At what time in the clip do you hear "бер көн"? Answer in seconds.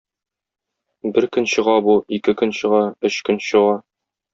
1.19-1.47